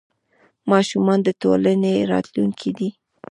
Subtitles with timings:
[0.71, 2.89] ماشومان د ټولنې راتلونکې دي.